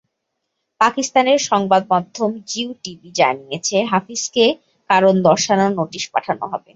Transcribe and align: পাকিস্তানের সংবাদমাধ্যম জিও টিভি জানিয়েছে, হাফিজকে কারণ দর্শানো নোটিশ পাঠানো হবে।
পাকিস্তানের 0.81 1.39
সংবাদমাধ্যম 1.49 2.31
জিও 2.47 2.69
টিভি 2.83 3.09
জানিয়েছে, 3.19 3.77
হাফিজকে 3.91 4.45
কারণ 4.89 5.13
দর্শানো 5.27 5.65
নোটিশ 5.79 6.03
পাঠানো 6.13 6.45
হবে। 6.51 6.69